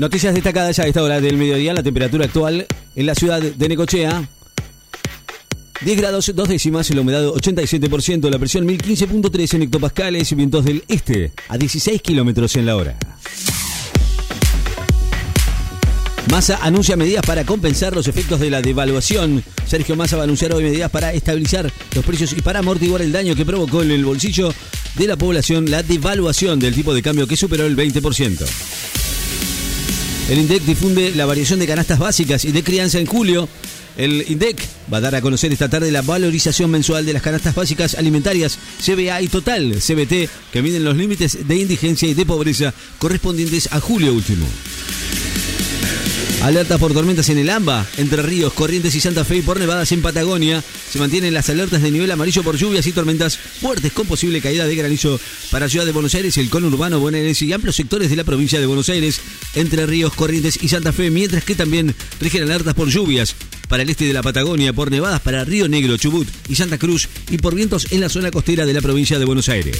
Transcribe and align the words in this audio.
Noticias 0.00 0.32
destacadas 0.32 0.74
ya 0.78 0.84
a 0.84 0.86
esta 0.86 1.02
hora 1.02 1.20
del 1.20 1.36
mediodía. 1.36 1.74
La 1.74 1.82
temperatura 1.82 2.24
actual 2.24 2.66
en 2.96 3.04
la 3.04 3.14
ciudad 3.14 3.42
de 3.42 3.68
Necochea. 3.68 4.26
10 5.82 5.98
grados, 5.98 6.32
2 6.34 6.48
décimas, 6.48 6.88
la 6.88 7.02
humedad 7.02 7.26
87%, 7.26 8.30
la 8.30 8.38
presión 8.38 8.66
1015.3 8.66 9.54
en 9.56 9.62
hectopascales 9.62 10.32
y 10.32 10.34
vientos 10.36 10.64
del 10.64 10.84
este 10.88 11.32
a 11.48 11.58
16 11.58 12.00
kilómetros 12.00 12.56
en 12.56 12.64
la 12.64 12.76
hora. 12.76 12.96
Massa 16.30 16.60
anuncia 16.62 16.96
medidas 16.96 17.26
para 17.26 17.44
compensar 17.44 17.94
los 17.94 18.08
efectos 18.08 18.40
de 18.40 18.48
la 18.48 18.62
devaluación. 18.62 19.44
Sergio 19.66 19.96
Massa 19.96 20.16
va 20.16 20.22
a 20.22 20.24
anunciar 20.24 20.54
hoy 20.54 20.62
medidas 20.62 20.90
para 20.90 21.12
estabilizar 21.12 21.70
los 21.94 22.04
precios 22.06 22.32
y 22.32 22.40
para 22.40 22.60
amortiguar 22.60 23.02
el 23.02 23.12
daño 23.12 23.36
que 23.36 23.44
provocó 23.44 23.82
en 23.82 23.90
el 23.90 24.06
bolsillo 24.06 24.54
de 24.94 25.06
la 25.06 25.18
población 25.18 25.70
la 25.70 25.82
devaluación 25.82 26.58
del 26.58 26.74
tipo 26.74 26.94
de 26.94 27.02
cambio 27.02 27.26
que 27.26 27.36
superó 27.36 27.66
el 27.66 27.76
20%. 27.76 28.79
El 30.30 30.38
INDEC 30.38 30.62
difunde 30.62 31.12
la 31.16 31.26
variación 31.26 31.58
de 31.58 31.66
canastas 31.66 31.98
básicas 31.98 32.44
y 32.44 32.52
de 32.52 32.62
crianza 32.62 33.00
en 33.00 33.06
julio. 33.06 33.48
El 33.96 34.24
INDEC 34.28 34.64
va 34.90 34.98
a 34.98 35.00
dar 35.00 35.16
a 35.16 35.20
conocer 35.20 35.52
esta 35.52 35.68
tarde 35.68 35.90
la 35.90 36.02
valorización 36.02 36.70
mensual 36.70 37.04
de 37.04 37.12
las 37.12 37.22
canastas 37.22 37.52
básicas 37.52 37.96
alimentarias 37.96 38.56
CBA 38.80 39.22
y 39.22 39.26
Total 39.26 39.74
CBT 39.80 40.30
que 40.52 40.62
miden 40.62 40.84
los 40.84 40.96
límites 40.96 41.48
de 41.48 41.56
indigencia 41.56 42.08
y 42.08 42.14
de 42.14 42.26
pobreza 42.26 42.72
correspondientes 43.00 43.72
a 43.72 43.80
julio 43.80 44.14
último. 44.14 44.46
Alertas 46.42 46.80
por 46.80 46.94
tormentas 46.94 47.28
en 47.28 47.36
el 47.36 47.50
AMBA, 47.50 47.86
Entre 47.98 48.22
Ríos, 48.22 48.54
Corrientes 48.54 48.94
y 48.94 49.00
Santa 49.00 49.26
Fe 49.26 49.36
y 49.36 49.42
por 49.42 49.60
nevadas 49.60 49.92
en 49.92 50.00
Patagonia. 50.00 50.64
Se 50.90 50.98
mantienen 50.98 51.34
las 51.34 51.50
alertas 51.50 51.82
de 51.82 51.90
nivel 51.90 52.10
amarillo 52.10 52.42
por 52.42 52.56
lluvias 52.56 52.86
y 52.86 52.92
tormentas 52.92 53.36
fuertes 53.36 53.92
con 53.92 54.06
posible 54.06 54.40
caída 54.40 54.66
de 54.66 54.74
granizo 54.74 55.20
para 55.50 55.68
Ciudad 55.68 55.84
de 55.84 55.92
Buenos 55.92 56.14
Aires, 56.14 56.38
el 56.38 56.48
conurbano 56.48 56.98
bonaerense 56.98 57.44
y 57.44 57.52
amplios 57.52 57.76
sectores 57.76 58.08
de 58.08 58.16
la 58.16 58.24
provincia 58.24 58.58
de 58.58 58.64
Buenos 58.64 58.88
Aires, 58.88 59.20
Entre 59.54 59.84
Ríos, 59.84 60.14
Corrientes 60.14 60.58
y 60.62 60.68
Santa 60.68 60.92
Fe, 60.94 61.10
mientras 61.10 61.44
que 61.44 61.54
también 61.54 61.94
rigen 62.20 62.44
alertas 62.44 62.72
por 62.74 62.88
lluvias 62.88 63.36
para 63.68 63.82
el 63.82 63.90
este 63.90 64.06
de 64.06 64.14
la 64.14 64.22
Patagonia, 64.22 64.72
por 64.72 64.90
nevadas 64.90 65.20
para 65.20 65.44
Río 65.44 65.68
Negro, 65.68 65.98
Chubut 65.98 66.26
y 66.48 66.54
Santa 66.54 66.78
Cruz 66.78 67.08
y 67.30 67.36
por 67.36 67.54
vientos 67.54 67.92
en 67.92 68.00
la 68.00 68.08
zona 68.08 68.30
costera 68.30 68.64
de 68.64 68.72
la 68.72 68.80
provincia 68.80 69.18
de 69.18 69.26
Buenos 69.26 69.50
Aires. 69.50 69.78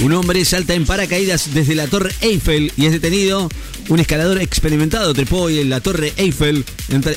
Un 0.00 0.12
hombre 0.12 0.44
salta 0.44 0.74
en 0.74 0.86
paracaídas 0.86 1.52
desde 1.52 1.74
la 1.74 1.88
Torre 1.88 2.14
Eiffel 2.20 2.72
y 2.76 2.86
es 2.86 2.92
detenido. 2.92 3.48
Un 3.88 3.98
escalador 3.98 4.40
experimentado 4.40 5.12
trepó 5.12 5.48
en 5.50 5.70
la 5.70 5.80
Torre 5.80 6.12
Eiffel 6.16 6.64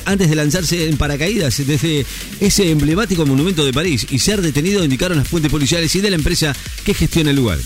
antes 0.04 0.28
de 0.28 0.34
lanzarse 0.34 0.88
en 0.88 0.96
paracaídas 0.96 1.64
desde 1.66 2.04
ese 2.40 2.70
emblemático 2.70 3.24
monumento 3.24 3.64
de 3.64 3.72
París 3.72 4.06
y 4.10 4.18
ser 4.18 4.42
detenido, 4.42 4.82
indicaron 4.82 5.18
las 5.18 5.28
fuentes 5.28 5.52
policiales 5.52 5.94
y 5.94 6.00
de 6.00 6.10
la 6.10 6.16
empresa 6.16 6.56
que 6.84 6.94
gestiona 6.94 7.30
el 7.30 7.36
lugar. 7.36 7.58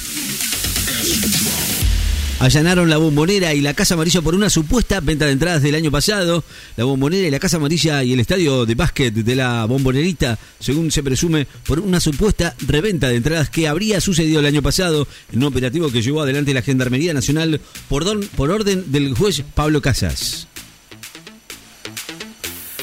Allanaron 2.38 2.90
la 2.90 2.98
bombonera 2.98 3.54
y 3.54 3.62
la 3.62 3.72
Casa 3.72 3.94
Amarilla 3.94 4.20
por 4.20 4.34
una 4.34 4.50
supuesta 4.50 5.00
venta 5.00 5.24
de 5.24 5.32
entradas 5.32 5.62
del 5.62 5.74
año 5.74 5.90
pasado. 5.90 6.44
La 6.76 6.84
bombonera 6.84 7.26
y 7.26 7.30
la 7.30 7.38
Casa 7.38 7.56
Amarilla 7.56 8.04
y 8.04 8.12
el 8.12 8.20
estadio 8.20 8.66
de 8.66 8.74
básquet 8.74 9.14
de 9.14 9.34
la 9.34 9.64
bombonerita, 9.64 10.38
según 10.60 10.90
se 10.90 11.02
presume, 11.02 11.46
por 11.66 11.80
una 11.80 11.98
supuesta 11.98 12.54
reventa 12.66 13.08
de 13.08 13.16
entradas 13.16 13.48
que 13.48 13.68
habría 13.68 14.02
sucedido 14.02 14.40
el 14.40 14.46
año 14.46 14.60
pasado 14.60 15.08
en 15.32 15.38
un 15.38 15.44
operativo 15.44 15.90
que 15.90 16.02
llevó 16.02 16.20
adelante 16.20 16.52
la 16.52 16.60
Gendarmería 16.60 17.14
Nacional 17.14 17.58
por, 17.88 18.04
por 18.28 18.50
orden 18.50 18.92
del 18.92 19.14
juez 19.14 19.42
Pablo 19.54 19.80
Casas. 19.80 20.46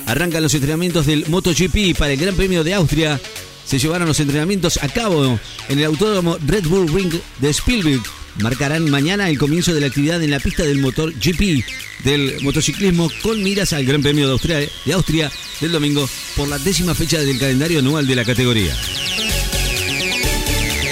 Arrancan 0.07 0.41
los 0.41 0.53
entrenamientos 0.55 1.05
del 1.05 1.27
MotoGP 1.27 1.95
para 1.97 2.13
el 2.13 2.19
Gran 2.19 2.35
Premio 2.35 2.63
de 2.63 2.73
Austria. 2.73 3.21
Se 3.65 3.77
llevaron 3.77 4.07
los 4.07 4.19
entrenamientos 4.19 4.81
a 4.81 4.89
cabo 4.89 5.39
en 5.69 5.79
el 5.79 5.85
autódromo 5.85 6.37
Red 6.45 6.65
Bull 6.65 6.91
Ring 6.91 7.13
de 7.39 7.49
Spielberg 7.49 8.01
marcarán 8.42 8.89
mañana 8.89 9.30
el 9.30 9.38
comienzo 9.38 9.73
de 9.73 9.81
la 9.81 9.88
actividad 9.88 10.22
en 10.23 10.31
la 10.31 10.39
pista 10.39 10.64
del 10.64 10.80
motor 10.80 11.14
GP 11.14 11.64
del 12.03 12.42
motociclismo 12.42 13.09
con 13.22 13.42
miras 13.42 13.73
al 13.73 13.86
Gran 13.86 14.02
Premio 14.02 14.28
de 14.28 14.34
Austria, 14.34 14.59
de 14.59 14.94
Austria 14.94 15.31
del 15.62 15.72
domingo 15.72 16.09
por 16.36 16.48
la 16.48 16.59
décima 16.59 16.93
fecha 16.93 17.20
del 17.20 17.39
calendario 17.39 17.80
anual 17.80 18.05
de 18.08 18.16
la 18.16 18.26
categoría. 18.26 18.76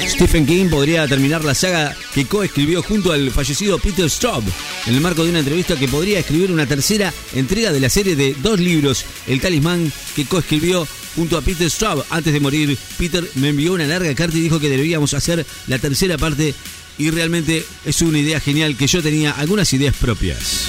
Stephen 0.07 0.45
King 0.45 0.69
podría 0.69 1.07
terminar 1.07 1.43
la 1.43 1.55
saga 1.55 1.95
que 2.13 2.25
coescribió 2.25 2.83
junto 2.83 3.11
al 3.11 3.31
fallecido 3.31 3.79
Peter 3.79 4.07
Straub 4.07 4.43
en 4.85 4.93
el 4.93 5.01
marco 5.01 5.23
de 5.23 5.31
una 5.31 5.39
entrevista 5.39 5.75
que 5.75 5.87
podría 5.87 6.19
escribir 6.19 6.51
una 6.51 6.67
tercera 6.67 7.11
entrega 7.33 7.71
de 7.71 7.79
la 7.79 7.89
serie 7.89 8.15
de 8.15 8.35
dos 8.35 8.59
libros, 8.59 9.03
El 9.25 9.41
Talismán, 9.41 9.91
que 10.15 10.25
coescribió 10.25 10.87
junto 11.15 11.37
a 11.37 11.41
Peter 11.41 11.69
Straub. 11.69 12.03
Antes 12.09 12.33
de 12.33 12.39
morir, 12.39 12.77
Peter 12.97 13.27
me 13.35 13.49
envió 13.49 13.73
una 13.73 13.87
larga 13.87 14.13
carta 14.13 14.37
y 14.37 14.41
dijo 14.41 14.59
que 14.59 14.69
debíamos 14.69 15.13
hacer 15.13 15.45
la 15.67 15.79
tercera 15.79 16.17
parte 16.19 16.53
y 17.01 17.09
realmente 17.09 17.65
es 17.83 18.01
una 18.03 18.19
idea 18.19 18.39
genial 18.39 18.77
que 18.77 18.85
yo 18.85 19.01
tenía 19.01 19.31
algunas 19.31 19.73
ideas 19.73 19.95
propias. 19.95 20.67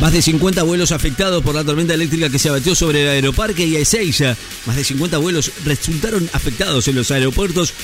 Más 0.00 0.12
de 0.12 0.22
50 0.22 0.62
vuelos 0.62 0.90
afectados 0.90 1.44
por 1.44 1.54
la 1.54 1.62
tormenta 1.62 1.92
eléctrica 1.92 2.30
que 2.30 2.38
se 2.38 2.48
abatió 2.48 2.74
sobre 2.74 3.02
el 3.02 3.08
aeroparque 3.08 3.66
y 3.66 3.76
Ezeiza. 3.76 4.36
Más 4.66 4.74
de 4.74 4.84
50 4.84 5.18
vuelos 5.18 5.52
resultaron 5.64 6.28
afectados 6.32 6.88
en 6.88 6.96
los 6.96 7.10
aeropuertos 7.10 7.74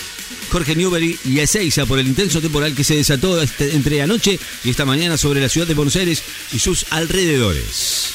Jorge 0.50 0.74
Newbery 0.74 1.18
y 1.26 1.38
Ezeiza 1.38 1.84
por 1.84 1.98
el 1.98 2.08
intenso 2.08 2.40
temporal 2.40 2.74
que 2.74 2.82
se 2.82 2.96
desató 2.96 3.40
este, 3.40 3.74
entre 3.74 4.00
anoche 4.00 4.40
y 4.64 4.70
esta 4.70 4.86
mañana 4.86 5.18
sobre 5.18 5.42
la 5.42 5.50
ciudad 5.50 5.66
de 5.66 5.74
Buenos 5.74 5.96
Aires 5.96 6.22
y 6.52 6.58
sus 6.58 6.86
alrededores. 6.90 8.14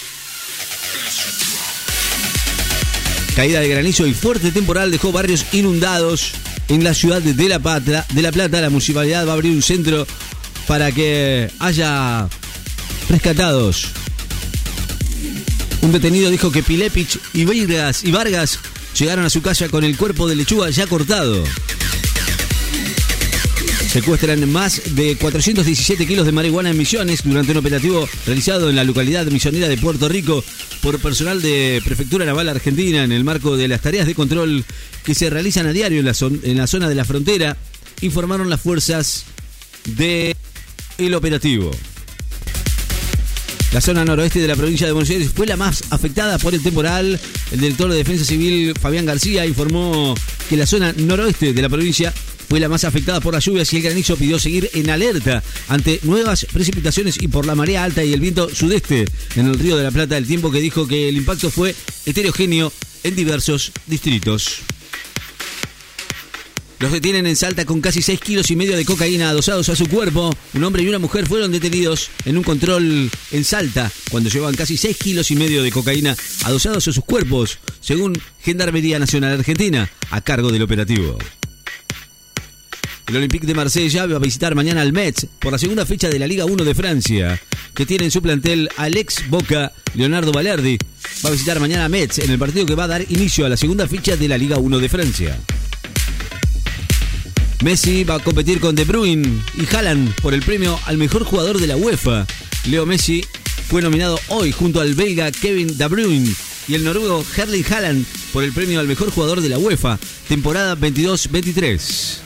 Caída 3.35 3.59
de 3.59 3.69
granizo 3.69 4.07
y 4.07 4.13
fuerte 4.13 4.51
temporal 4.51 4.89
dejó 4.91 5.11
barrios 5.11 5.45
inundados 5.53 6.33
en 6.69 6.84
la 6.84 6.94
ciudad 6.94 7.22
de 7.22 7.50
La 7.50 7.59
Plata. 7.59 8.06
De 8.13 8.22
la, 8.22 8.31
Plata, 8.31 8.62
la 8.62 8.69
municipalidad 8.69 9.28
va 9.28 9.31
a 9.31 9.34
abrir 9.34 9.51
un 9.51 9.62
centro 9.62 10.07
para 10.68 10.91
que 10.91 11.50
haya 11.59 12.28
rescatados. 13.09 13.88
Un 15.81 15.91
detenido 15.91 16.29
dijo 16.29 16.51
que 16.51 16.63
Pilepich 16.63 17.19
y 17.34 17.46
Vargas, 17.46 18.03
y 18.03 18.12
Vargas 18.12 18.59
llegaron 18.97 19.25
a 19.25 19.29
su 19.29 19.41
casa 19.41 19.68
con 19.69 19.84
el 19.84 19.97
cuerpo 19.97 20.28
de 20.28 20.35
lechuga 20.35 20.69
ya 20.69 20.88
cortado. 20.88 21.44
Secuestran 23.93 24.51
más 24.51 24.95
de 24.95 25.15
417 25.17 26.07
kilos 26.07 26.25
de 26.25 26.31
marihuana 26.31 26.71
en 26.71 26.77
Misiones 26.79 27.21
durante 27.23 27.51
un 27.51 27.59
operativo 27.59 28.09
realizado 28.25 28.67
en 28.67 28.75
la 28.75 28.83
localidad 28.83 29.27
misionera 29.27 29.69
de 29.69 29.77
Puerto 29.77 30.09
Rico 30.09 30.43
por 30.81 30.97
personal 30.97 31.43
de 31.43 31.79
Prefectura 31.85 32.25
Naval 32.25 32.49
Argentina 32.49 33.03
en 33.03 33.11
el 33.11 33.23
marco 33.23 33.55
de 33.55 33.67
las 33.67 33.81
tareas 33.81 34.07
de 34.07 34.15
control 34.15 34.65
que 35.05 35.13
se 35.13 35.29
realizan 35.29 35.67
a 35.67 35.73
diario 35.73 35.99
en 35.99 36.05
la, 36.57 36.65
zona 36.65 36.89
de 36.89 36.95
la 36.95 37.05
frontera, 37.05 37.55
informaron 38.01 38.49
las 38.49 38.61
fuerzas 38.61 39.25
del 39.85 40.35
el 40.97 41.13
operativo. 41.13 41.69
La 43.73 43.81
zona 43.81 44.03
noroeste 44.03 44.39
de 44.39 44.47
la 44.47 44.55
provincia 44.55 44.87
de 44.87 44.93
Buenos 44.93 45.11
Aires 45.11 45.29
fue 45.31 45.45
la 45.45 45.55
más 45.55 45.83
afectada 45.91 46.39
por 46.39 46.55
el 46.55 46.63
temporal. 46.63 47.19
El 47.51 47.59
director 47.59 47.91
de 47.91 47.97
Defensa 47.97 48.25
Civil, 48.25 48.73
Fabián 48.73 49.05
García, 49.05 49.45
informó 49.45 50.15
que 50.49 50.57
la 50.57 50.65
zona 50.65 50.93
noroeste 50.97 51.53
de 51.53 51.61
la 51.61 51.69
provincia 51.69 52.11
fue 52.53 52.59
la 52.59 52.69
más 52.69 52.83
afectada 52.83 53.19
por 53.19 53.33
las 53.33 53.43
lluvias 53.43 53.73
y 53.73 53.77
el 53.77 53.81
granizo 53.81 54.15
pidió 54.15 54.37
seguir 54.37 54.69
en 54.75 54.91
alerta 54.91 55.41
ante 55.69 55.99
nuevas 56.03 56.45
precipitaciones 56.53 57.19
y 57.19 57.27
por 57.27 57.47
la 57.47 57.55
marea 57.55 57.83
alta 57.83 58.03
y 58.03 58.13
el 58.13 58.19
viento 58.19 58.47
sudeste 58.53 59.05
en 59.35 59.47
el 59.47 59.57
río 59.57 59.75
de 59.75 59.83
la 59.83 59.89
Plata, 59.89 60.19
el 60.19 60.27
tiempo 60.27 60.51
que 60.51 60.59
dijo 60.59 60.87
que 60.87 61.09
el 61.09 61.17
impacto 61.17 61.49
fue 61.49 61.73
heterogéneo 62.05 62.71
en 63.03 63.15
diversos 63.15 63.71
distritos. 63.87 64.59
Los 66.77 66.91
detienen 66.91 67.25
en 67.25 67.35
Salta 67.35 67.65
con 67.65 67.81
casi 67.81 68.03
6 68.03 68.19
kilos 68.19 68.51
y 68.51 68.55
medio 68.55 68.77
de 68.77 68.85
cocaína 68.85 69.31
adosados 69.31 69.69
a 69.69 69.75
su 69.75 69.87
cuerpo. 69.87 70.31
Un 70.53 70.63
hombre 70.63 70.83
y 70.83 70.87
una 70.87 70.99
mujer 70.99 71.25
fueron 71.25 71.51
detenidos 71.51 72.11
en 72.23 72.37
un 72.37 72.43
control 72.43 73.09
en 73.31 73.43
Salta 73.43 73.91
cuando 74.11 74.29
llevaban 74.29 74.53
casi 74.53 74.77
6 74.77 74.95
kilos 74.97 75.31
y 75.31 75.35
medio 75.35 75.63
de 75.63 75.71
cocaína 75.71 76.15
adosados 76.43 76.87
a 76.87 76.93
sus 76.93 77.03
cuerpos, 77.03 77.57
según 77.81 78.13
Gendarmería 78.43 78.99
Nacional 78.99 79.39
Argentina, 79.39 79.89
a 80.11 80.21
cargo 80.21 80.51
del 80.51 80.61
operativo. 80.61 81.17
El 83.07 83.17
Olympique 83.17 83.45
de 83.45 83.53
Marsella 83.53 84.05
va 84.05 84.15
a 84.15 84.19
visitar 84.19 84.55
mañana 84.55 84.81
al 84.81 84.93
Metz 84.93 85.27
por 85.39 85.51
la 85.51 85.57
segunda 85.57 85.85
fecha 85.85 86.09
de 86.09 86.19
la 86.19 86.27
Liga 86.27 86.45
1 86.45 86.63
de 86.63 86.73
Francia, 86.73 87.41
que 87.73 87.85
tiene 87.85 88.05
en 88.05 88.11
su 88.11 88.21
plantel 88.21 88.69
Alex 88.77 89.29
Boca, 89.29 89.73
Leonardo 89.94 90.31
Valerdi. 90.31 90.77
Va 91.23 91.29
a 91.29 91.31
visitar 91.33 91.59
mañana 91.59 91.85
a 91.85 91.89
Metz 91.89 92.19
en 92.19 92.31
el 92.31 92.39
partido 92.39 92.65
que 92.65 92.75
va 92.75 92.85
a 92.85 92.88
dar 92.88 93.05
inicio 93.09 93.45
a 93.45 93.50
la 93.50 93.57
segunda 93.57 93.88
fecha 93.88 94.15
de 94.15 94.27
la 94.27 94.38
Liga 94.38 94.57
1 94.57 94.79
de 94.79 94.89
Francia. 94.89 95.38
Messi 97.61 98.03
va 98.03 98.15
a 98.15 98.19
competir 98.19 98.59
con 98.59 98.75
De 98.75 98.83
Bruyne 98.83 99.41
y 99.56 99.75
Haaland 99.75 100.13
por 100.21 100.33
el 100.33 100.41
premio 100.41 100.79
al 100.85 100.97
mejor 100.97 101.23
jugador 101.23 101.59
de 101.59 101.67
la 101.67 101.77
UEFA. 101.77 102.25
Leo 102.65 102.85
Messi 102.85 103.23
fue 103.69 103.81
nominado 103.81 104.19
hoy 104.29 104.51
junto 104.51 104.81
al 104.81 104.95
belga 104.95 105.31
Kevin 105.31 105.77
De 105.77 105.88
Bruyne 105.88 106.33
y 106.67 106.75
el 106.75 106.83
noruego 106.83 107.25
Herling 107.35 107.65
Haaland 107.69 108.06
por 108.31 108.44
el 108.44 108.53
premio 108.53 108.79
al 108.79 108.88
mejor 108.88 109.11
jugador 109.11 109.41
de 109.41 109.49
la 109.49 109.57
UEFA, 109.57 109.99
temporada 110.27 110.75
22-23. 110.77 112.22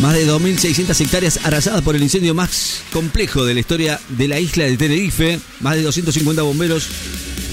Más 0.00 0.12
de 0.12 0.28
2.600 0.28 1.00
hectáreas 1.00 1.40
arrasadas 1.44 1.82
por 1.82 1.96
el 1.96 2.02
incendio 2.02 2.34
más 2.34 2.82
complejo 2.92 3.44
de 3.46 3.54
la 3.54 3.60
historia 3.60 4.00
de 4.10 4.28
la 4.28 4.38
isla 4.38 4.64
de 4.64 4.76
Tenerife. 4.76 5.40
Más 5.60 5.74
de 5.74 5.82
250 5.82 6.42
bomberos 6.42 6.86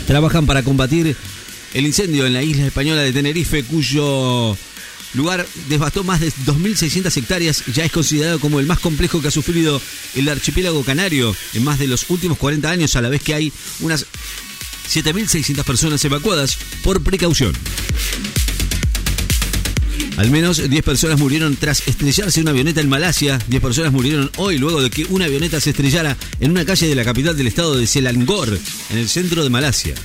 trabajan 0.08 0.46
para 0.46 0.62
combatir 0.62 1.16
el 1.74 1.86
incendio 1.86 2.28
en 2.28 2.34
la 2.34 2.44
isla 2.44 2.68
española 2.68 3.02
de 3.02 3.14
Tenerife, 3.14 3.64
cuyo 3.64 4.58
lugar 5.14 5.48
devastó 5.70 6.04
más 6.04 6.20
de 6.20 6.32
2.600 6.46 7.16
hectáreas, 7.18 7.64
ya 7.74 7.86
es 7.86 7.92
considerado 7.92 8.40
como 8.40 8.60
el 8.60 8.66
más 8.66 8.80
complejo 8.80 9.22
que 9.22 9.30
ha 9.30 9.32
sufrido 9.32 9.82
el 10.16 10.28
archipiélago 10.28 10.84
canario 10.84 11.36
en 11.54 11.64
más 11.64 11.80
de 11.80 11.88
los 11.88 12.10
últimos 12.10 12.38
40 12.38 12.70
años, 12.70 12.96
a 12.96 13.02
la 13.02 13.10
vez 13.10 13.22
que 13.24 13.34
hay 13.34 13.54
unas 13.80 14.06
7.600 14.92 15.64
personas 15.64 16.04
evacuadas 16.04 16.58
por 16.84 17.02
precaución. 17.02 17.54
Al 20.18 20.30
menos 20.30 20.70
10 20.70 20.84
personas 20.84 21.20
murieron 21.20 21.56
tras 21.56 21.88
estrellarse 21.88 22.42
una 22.42 22.52
avioneta 22.52 22.82
en 22.82 22.90
Malasia. 22.90 23.40
10 23.48 23.62
personas 23.62 23.92
murieron 23.92 24.30
hoy 24.38 24.58
luego 24.58 24.82
de 24.82 24.90
que 24.90 25.06
una 25.10 25.26
avioneta 25.26 25.60
se 25.60 25.72
estrellara 25.72 26.16
en 26.40 26.52
una 26.52 26.66
calle 26.66 26.88
de 26.88 26.96
la 26.96 27.04
capital 27.04 27.36
del 27.36 27.48
estado 27.48 27.76
de 27.76 27.88
Selangor, 27.88 28.60
en 28.92 28.98
el 28.98 29.10
centro 29.10 29.44
de 29.44 29.50
Malasia. 29.50 29.96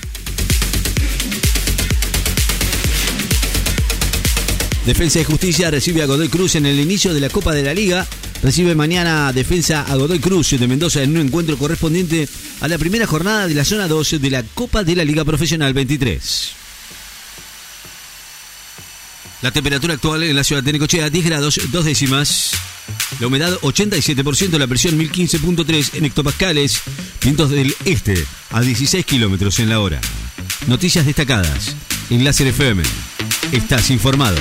Defensa 4.86 5.20
y 5.20 5.24
Justicia 5.24 5.70
recibe 5.70 6.02
a 6.02 6.06
Godoy 6.06 6.28
Cruz 6.28 6.54
en 6.54 6.64
el 6.64 6.80
inicio 6.80 7.12
de 7.12 7.20
la 7.20 7.28
Copa 7.28 7.52
de 7.52 7.62
la 7.62 7.74
Liga. 7.74 8.06
Recibe 8.42 8.74
mañana 8.74 9.30
Defensa 9.34 9.82
a 9.82 9.94
Godoy 9.96 10.20
Cruz 10.20 10.58
de 10.58 10.66
Mendoza 10.66 11.02
en 11.02 11.10
un 11.10 11.26
encuentro 11.26 11.58
correspondiente 11.58 12.26
a 12.62 12.68
la 12.68 12.78
primera 12.78 13.06
jornada 13.06 13.46
de 13.46 13.54
la 13.54 13.66
zona 13.66 13.86
2 13.86 14.22
de 14.22 14.30
la 14.30 14.42
Copa 14.42 14.84
de 14.84 14.96
la 14.96 15.04
Liga 15.04 15.26
Profesional 15.26 15.74
23. 15.74 16.57
La 19.40 19.52
temperatura 19.52 19.94
actual 19.94 20.24
en 20.24 20.34
la 20.34 20.42
ciudad 20.42 20.62
de 20.62 20.72
Necochea 20.72 21.10
10 21.10 21.24
grados, 21.24 21.60
dos 21.70 21.84
décimas. 21.84 22.50
La 23.20 23.28
humedad 23.28 23.56
87%, 23.60 24.58
la 24.58 24.66
presión 24.66 24.98
1015.3 24.98 25.94
en 25.94 26.04
hectopascales. 26.04 26.80
Vientos 27.22 27.50
del 27.50 27.74
este 27.84 28.24
a 28.50 28.60
16 28.60 29.04
kilómetros 29.06 29.58
en 29.60 29.68
la 29.68 29.80
hora. 29.80 30.00
Noticias 30.66 31.06
destacadas 31.06 31.76
en 32.10 32.24
Láser 32.24 32.48
FM. 32.48 32.82
Estás 33.52 33.90
informado. 33.90 34.38